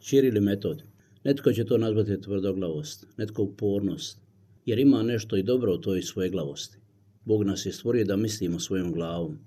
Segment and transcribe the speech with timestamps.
[0.00, 0.82] Čirili metod.
[1.24, 4.18] Netko će to nazvati tvrdoglavost, netko upornost,
[4.66, 6.78] jer ima nešto i dobro u toj svoje glavosti.
[7.24, 9.38] Bog nas je stvorio da mislimo svojom glavom.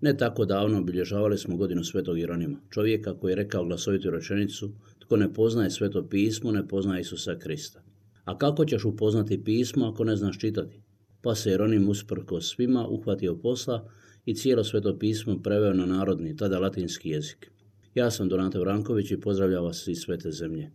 [0.00, 5.16] Ne tako davno obilježavali smo godinu svetog Jeronima, čovjeka koji je rekao glasovitu rečenicu tko
[5.16, 7.82] ne poznaje sveto pismo, ne poznaje Isusa Krista.
[8.24, 10.80] A kako ćeš upoznati pismo ako ne znaš čitati?
[11.22, 13.88] Pa se Jeronim usprko svima uhvatio posla
[14.24, 17.51] i cijelo sveto pismo preveo na narodni, tada latinski jezik.
[17.94, 20.70] Ja sam Donate Vranković i pozdravljam vas iz svete zemlje.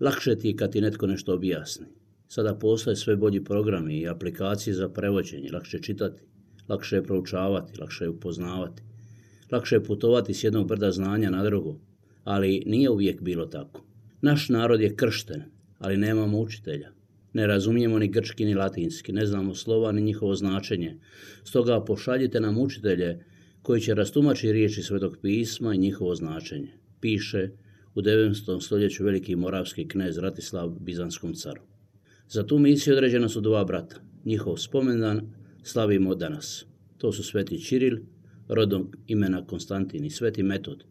[0.00, 1.86] Lakše ti je kad ti netko nešto objasni.
[2.28, 6.22] Sada postoje sve bolji programi i aplikacije za prevođenje, lakše čitati,
[6.68, 8.82] lakše je proučavati, lakše je upoznavati.
[9.50, 11.80] Lakše je putovati s jednog brda znanja na drugo,
[12.24, 13.84] ali nije uvijek bilo tako.
[14.22, 15.42] Naš narod je kršten,
[15.78, 16.90] ali nemamo učitelja.
[17.32, 20.96] Ne razumijemo ni grčki ni latinski, ne znamo slova ni njihovo značenje.
[21.44, 23.24] Stoga pošaljite nam učitelje
[23.62, 26.72] koji će rastumačiti riječi Svetog pisma i njihovo značenje.
[27.00, 27.50] Piše
[27.94, 28.60] u 9.
[28.60, 31.62] stoljeću veliki moravski knez Ratislav Bizanskom caru.
[32.28, 33.96] Za tu misiju određena su dva brata.
[34.24, 35.20] Njihov spomendan
[35.62, 36.66] slavimo danas.
[36.98, 37.98] To su Sveti Čiril,
[38.48, 40.84] rodom imena Konstantin i Sveti Metod.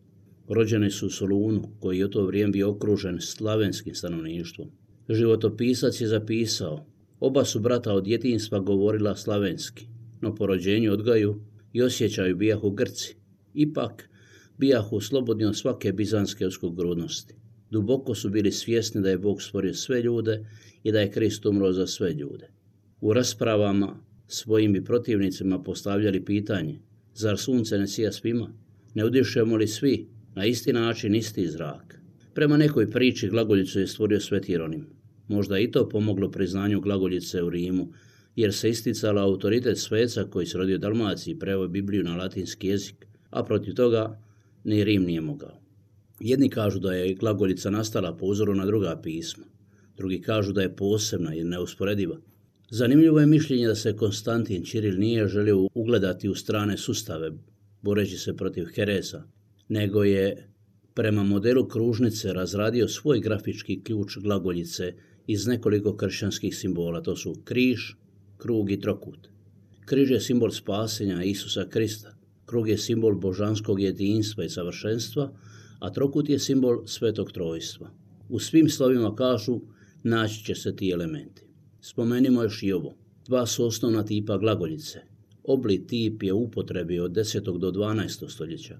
[0.47, 4.69] Rođeni su u Solunu, koji je u to vrijeme bio okružen slavenskim stanovništvom.
[5.09, 6.85] Životopisac je zapisao,
[7.19, 9.87] oba su brata od djetinstva govorila slavenski,
[10.21, 11.41] no po rođenju odgaju
[11.73, 13.15] i osjećaju bijahu Grci.
[13.53, 14.09] Ipak,
[14.57, 17.35] bijahu slobodni od svake bizanske uskogrudnosti.
[17.71, 20.45] Duboko su bili svjesni da je Bog stvorio sve ljude
[20.83, 22.49] i da je Krist umro za sve ljude.
[23.01, 26.79] U raspravama svojim bi protivnicima postavljali pitanje,
[27.13, 28.53] zar sunce ne sija svima?
[28.93, 32.01] Ne udišemo li svi na isti način isti zrak?
[32.33, 34.85] Prema nekoj priči glagoljicu je stvorio Sveti Jeronim.
[35.27, 37.91] Možda i to pomoglo priznanju glagoljice u Rimu,
[38.35, 42.67] jer se isticala autoritet sveca koji se rodio u Dalmaciji i prevoj Bibliju na latinski
[42.67, 44.19] jezik, a protiv toga
[44.63, 45.59] ni Rim nije mogao.
[46.19, 49.45] Jedni kažu da je glagoljica nastala po uzoru na druga pisma,
[49.97, 52.17] drugi kažu da je posebna i neusporediva.
[52.69, 57.31] Zanimljivo je mišljenje da se Konstantin Čiril nije želio ugledati u strane sustave,
[57.81, 59.23] boreći se protiv Heresa,
[59.67, 60.49] nego je
[60.93, 64.93] prema modelu kružnice razradio svoj grafički ključ glagoljice
[65.27, 67.01] iz nekoliko kršćanskih simbola.
[67.01, 67.79] To su križ,
[68.39, 69.27] krug i trokut.
[69.85, 72.15] Križ je simbol spasenja Isusa Krista.
[72.45, 75.31] Krug je simbol božanskog jedinstva i savršenstva,
[75.79, 77.91] a trokut je simbol svetog trojstva.
[78.29, 79.59] U svim slovima kažu
[80.03, 81.43] naći će se ti elementi.
[81.81, 82.95] Spomenimo još i ovo.
[83.27, 84.99] Dva su osnovna tipa glagoljice.
[85.43, 87.57] Obli tip je upotrebi od 10.
[87.57, 88.29] do 12.
[88.29, 88.79] stoljeća.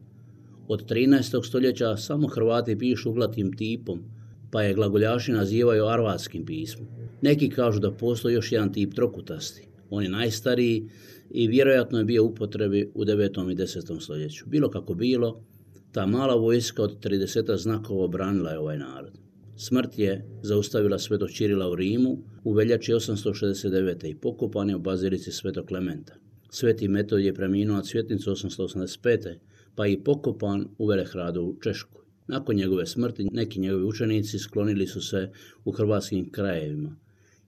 [0.68, 1.46] Od 13.
[1.48, 4.04] stoljeća samo Hrvati pišu uglatim tipom,
[4.52, 6.88] pa je glagoljaši nazivaju arvatskim pismom.
[7.22, 9.68] Neki kažu da postoji još jedan tip trokutasti.
[9.90, 10.90] On je najstariji
[11.30, 13.52] i vjerojatno je bio upotrebi u 9.
[13.52, 14.02] i 10.
[14.02, 14.46] stoljeću.
[14.48, 15.44] Bilo kako bilo,
[15.92, 19.18] ta mala vojska od 30 znakova obranila je ovaj narod.
[19.58, 24.10] Smrt je zaustavila svetog Čirila u Rimu u veljači 869.
[24.10, 26.14] i pokopan je u bazilici svetog Klementa.
[26.50, 29.36] Sveti Metod je preminuo od svjetnicu 885.
[29.76, 32.04] pa i pokopan u Velehradu u Češkoj.
[32.28, 35.32] Nakon njegove smrti neki njegovi učenici sklonili su se
[35.66, 36.96] u hrvatskim krajevima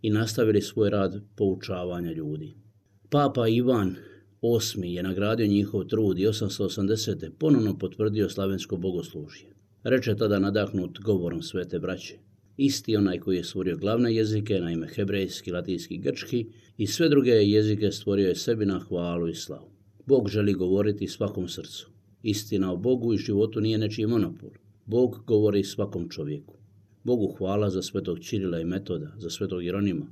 [0.01, 2.53] i nastavili svoj rad poučavanja ljudi.
[3.09, 3.95] Papa Ivan
[4.41, 7.29] VIII je nagradio njihov trud i 880.
[7.39, 9.47] ponovno potvrdio slavensko bogoslužje.
[9.83, 12.17] Reče tada nadahnut govorom svete braće.
[12.57, 16.45] Isti onaj koji je stvorio glavne jezike, naime hebrejski, latinski, grčki
[16.77, 19.71] i sve druge jezike stvorio je sebi na hvalu i slavu.
[20.05, 21.89] Bog želi govoriti svakom srcu.
[22.23, 24.49] Istina o Bogu i životu nije nečiji monopol.
[24.85, 26.60] Bog govori svakom čovjeku.
[27.03, 30.05] Bogu hvala za svetog Čirila i Metoda, za svetog Jeronima,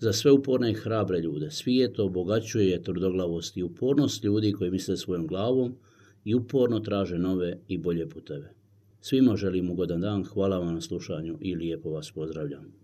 [0.00, 1.50] za sve uporne i hrabre ljude.
[1.50, 5.76] Svijet obogaćuje tvrdoglavost i upornost ljudi koji misle svojom glavom
[6.24, 8.54] i uporno traže nove i bolje puteve.
[9.00, 12.83] Svima želim ugodan dan, hvala vam na slušanju i lijepo vas pozdravljam.